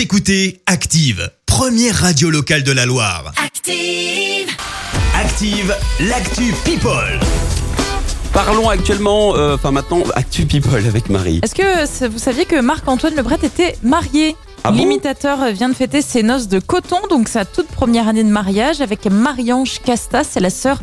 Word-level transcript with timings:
Vous 0.00 0.04
écoutez 0.04 0.62
Active, 0.64 1.30
première 1.44 1.94
radio 1.94 2.30
locale 2.30 2.62
de 2.62 2.72
la 2.72 2.86
Loire. 2.86 3.34
Active. 3.36 4.48
Active, 5.14 5.76
l'actu 6.08 6.54
People. 6.64 7.20
Parlons 8.32 8.70
actuellement, 8.70 9.36
euh, 9.36 9.56
enfin 9.56 9.72
maintenant, 9.72 10.02
Actu 10.14 10.46
People 10.46 10.86
avec 10.86 11.10
Marie. 11.10 11.40
Est-ce 11.42 11.54
que 11.54 12.06
vous 12.06 12.18
saviez 12.18 12.46
que 12.46 12.58
Marc-Antoine 12.62 13.14
Lebret 13.14 13.40
était 13.42 13.76
marié? 13.82 14.36
Ah 14.64 14.72
bon? 14.72 14.78
L'imitateur 14.78 15.52
vient 15.52 15.68
de 15.68 15.74
fêter 15.74 16.00
ses 16.00 16.22
noces 16.22 16.48
de 16.48 16.60
coton, 16.60 17.00
donc 17.10 17.28
sa 17.28 17.44
toute 17.44 17.68
première 17.68 18.08
année 18.08 18.24
de 18.24 18.30
mariage 18.30 18.80
avec 18.80 19.04
Marie-Ange 19.04 19.80
Casta, 19.84 20.24
c'est 20.24 20.40
la 20.40 20.48
sœur 20.48 20.80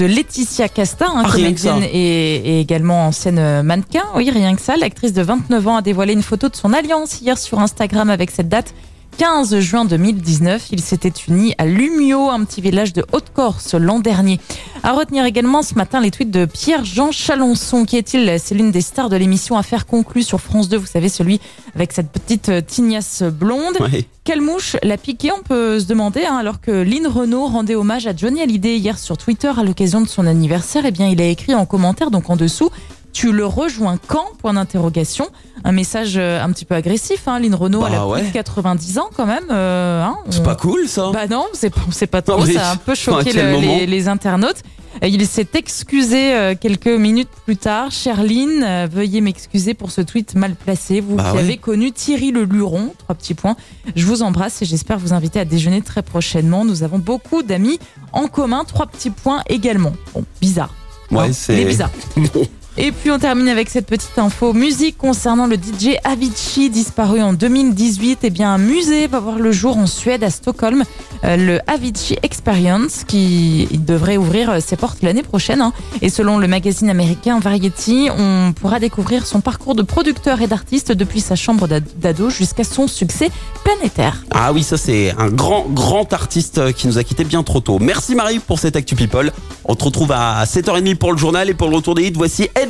de 0.00 0.06
Laetitia 0.06 0.70
Casta, 0.70 1.04
hein, 1.14 1.24
Ah, 1.26 1.30
comédienne 1.30 1.82
et, 1.82 2.36
et 2.36 2.60
également 2.60 3.06
ancienne 3.06 3.38
euh, 3.38 3.62
mannequin. 3.62 4.04
Oui, 4.16 4.30
rien 4.30 4.56
que 4.56 4.62
ça. 4.62 4.76
L'actrice 4.78 5.12
de 5.12 5.20
29 5.20 5.68
ans 5.68 5.76
a 5.76 5.82
dévoilé 5.82 6.14
une 6.14 6.22
photo 6.22 6.48
de 6.48 6.56
son 6.56 6.72
alliance 6.72 7.20
hier 7.20 7.36
sur 7.36 7.58
Instagram 7.58 8.08
avec 8.08 8.30
cette 8.30 8.48
date. 8.48 8.72
15 9.18 9.58
juin 9.58 9.84
2019, 9.84 10.68
ils 10.72 10.80
s'étaient 10.80 11.12
unis 11.28 11.54
à 11.58 11.66
Lumio, 11.66 12.30
un 12.30 12.42
petit 12.44 12.62
village 12.62 12.94
de 12.94 13.04
Haute-Corse 13.12 13.74
l'an 13.74 13.98
dernier. 13.98 14.40
À 14.82 14.92
retenir 14.92 15.26
également 15.26 15.62
ce 15.62 15.74
matin 15.74 16.00
les 16.00 16.10
tweets 16.10 16.30
de 16.30 16.46
Pierre-Jean 16.46 17.12
Chalençon. 17.12 17.84
Qui 17.84 17.98
est-il? 17.98 18.40
C'est 18.40 18.54
l'une 18.54 18.70
des 18.70 18.80
stars 18.80 19.10
de 19.10 19.16
l'émission 19.16 19.58
Affaires 19.58 19.84
conclues 19.84 20.22
sur 20.22 20.40
France 20.40 20.70
2. 20.70 20.78
Vous 20.78 20.86
savez, 20.86 21.10
celui 21.10 21.38
avec 21.74 21.92
cette 21.92 22.10
petite 22.10 22.48
euh, 22.48 22.60
tignasse 22.62 23.22
blonde. 23.22 23.76
Ouais. 23.78 24.06
Quelle 24.24 24.40
mouche 24.40 24.76
l'a 24.82 24.96
piqué 24.96 25.30
On 25.38 25.42
peut 25.42 25.80
se 25.80 25.84
demander. 25.86 26.24
hein, 26.24 26.36
alors 26.36 26.62
que 26.62 26.70
Lynn 26.70 27.06
Renault 27.06 27.46
rendait 27.46 27.74
hommage 27.74 28.06
à 28.06 28.16
Johnny 28.16 28.40
Hallyday 28.40 28.78
hier 28.78 28.98
sur 28.98 29.18
Twitter 29.18 29.52
à 29.54 29.64
l'occasion 29.64 30.00
de 30.00 30.08
son 30.08 30.26
anniversaire, 30.26 30.84
eh 30.86 30.90
bien, 30.92 31.08
il 31.08 31.20
a 31.20 31.26
écrit 31.26 31.54
en 31.54 31.66
commentaire, 31.66 32.10
donc 32.10 32.30
en 32.30 32.36
dessous. 32.36 32.70
Tu 33.12 33.32
le 33.32 33.44
rejoins 33.44 33.98
quand? 34.06 34.26
Point 34.38 34.54
d'interrogation. 34.54 35.28
Un 35.64 35.72
message 35.72 36.14
euh, 36.16 36.42
un 36.42 36.50
petit 36.52 36.64
peu 36.64 36.74
agressif. 36.74 37.26
Hein. 37.26 37.40
Lynn 37.40 37.54
Renault, 37.54 37.80
Bah 37.80 37.88
elle 37.90 37.96
a 37.96 38.02
plus 38.02 38.10
ouais. 38.12 38.22
de 38.28 38.32
90 38.32 38.98
ans 38.98 39.10
quand 39.16 39.26
même. 39.26 39.44
euh, 39.50 40.02
hein. 40.04 40.16
C'est 40.30 40.42
pas 40.42 40.54
cool 40.54 40.86
ça 40.88 41.10
bah 41.12 41.26
non, 41.28 41.44
c'est 41.52 41.70
pas, 41.70 41.80
c'est 41.90 42.06
pas 42.06 42.22
trop. 42.22 42.44
Mais 42.44 42.52
ça 42.54 42.68
a 42.70 42.72
un 42.72 42.76
peu 42.76 42.92
enfin, 42.92 43.12
à 43.12 43.18
choqué 43.20 43.30
quel 43.32 43.46
le- 43.46 43.52
moment 43.52 43.76
les, 43.78 43.86
les 43.86 44.08
internautes. 44.08 44.62
Euh, 45.02 45.08
Il 45.08 45.24
s'est 45.26 45.46
excusé 45.54 46.34
euh, 46.34 46.54
quelques 46.58 46.86
minutes 46.86 47.28
plus 47.44 47.56
tard. 47.56 47.90
Cherline, 47.90 48.62
euh, 48.64 48.88
veuillez 48.90 49.20
m'excuser 49.20 49.74
pour 49.74 49.90
ce 49.90 50.00
tweet 50.00 50.34
mal 50.34 50.54
placé. 50.54 51.00
Vous 51.00 51.16
Bah 51.16 51.30
qui 51.30 51.36
ouais. 51.36 51.42
avez 51.42 51.56
connu 51.58 51.92
Thierry 51.92 52.30
Le 52.30 52.44
Luron, 52.44 52.94
trois 52.98 53.14
petits 53.14 53.34
points. 53.34 53.56
Je 53.96 54.06
vous 54.06 54.22
embrasse 54.22 54.62
et 54.62 54.64
j'espère 54.64 54.98
vous 54.98 55.12
inviter 55.12 55.38
à 55.40 55.44
déjeuner 55.44 55.82
très 55.82 56.02
prochainement. 56.02 56.64
Nous 56.64 56.82
avons 56.84 56.98
beaucoup 56.98 57.42
d'amis 57.42 57.78
en 58.12 58.28
commun. 58.28 58.64
Trois 58.64 58.86
petits 58.86 59.10
points 59.10 59.42
également. 59.48 59.92
Bon, 60.14 60.24
bizarre. 60.40 60.72
Ouais, 61.10 61.28
Hein, 61.28 61.32
c'est- 61.32 61.54
Il 61.54 61.60
est 61.60 61.64
bizarre. 61.66 61.90
Et 62.82 62.92
puis 62.92 63.10
on 63.10 63.18
termine 63.18 63.48
avec 63.48 63.68
cette 63.68 63.84
petite 63.84 64.18
info 64.18 64.54
musique 64.54 64.96
concernant 64.96 65.46
le 65.46 65.56
DJ 65.56 65.96
Avicii 66.02 66.70
disparu 66.70 67.20
en 67.20 67.34
2018. 67.34 68.20
Eh 68.22 68.30
bien 68.30 68.54
un 68.54 68.58
musée 68.58 69.06
va 69.06 69.20
voir 69.20 69.38
le 69.38 69.52
jour 69.52 69.76
en 69.76 69.86
Suède 69.86 70.24
à 70.24 70.30
Stockholm, 70.30 70.84
euh, 71.24 71.36
le 71.36 71.60
Avicii 71.66 72.16
Experience 72.22 73.04
qui 73.06 73.68
devrait 73.86 74.16
ouvrir 74.16 74.48
euh, 74.48 74.58
ses 74.66 74.76
portes 74.76 75.02
l'année 75.02 75.22
prochaine. 75.22 75.60
hein. 75.60 75.74
Et 76.00 76.08
selon 76.08 76.38
le 76.38 76.48
magazine 76.48 76.88
américain 76.88 77.38
Variety, 77.38 78.08
on 78.16 78.54
pourra 78.58 78.80
découvrir 78.80 79.26
son 79.26 79.42
parcours 79.42 79.74
de 79.74 79.82
producteur 79.82 80.40
et 80.40 80.46
d'artiste 80.46 80.90
depuis 80.90 81.20
sa 81.20 81.36
chambre 81.36 81.68
d'ad- 81.68 81.84
d'ado 81.98 82.30
jusqu'à 82.30 82.64
son 82.64 82.88
succès 82.88 83.30
planétaire. 83.62 84.24
Ah 84.30 84.54
oui, 84.54 84.62
ça 84.62 84.78
c'est 84.78 85.12
un 85.18 85.28
grand, 85.28 85.66
grand 85.68 86.10
artiste 86.14 86.56
euh, 86.56 86.72
qui 86.72 86.86
nous 86.86 86.96
a 86.96 87.04
quitté 87.04 87.24
bien 87.24 87.42
trop 87.42 87.60
tôt. 87.60 87.78
Merci 87.78 88.14
Marie 88.14 88.38
pour 88.38 88.58
cette 88.58 88.74
Actu 88.74 88.94
People. 88.96 89.32
On 89.66 89.74
te 89.74 89.84
retrouve 89.84 90.12
à 90.12 90.42
7h30 90.44 90.94
pour 90.96 91.12
le 91.12 91.18
journal 91.18 91.50
et 91.50 91.54
pour 91.54 91.68
le 91.68 91.76
retour 91.76 91.94
des 91.94 92.06
hits, 92.06 92.12
voici 92.16 92.48
Ed. 92.54 92.69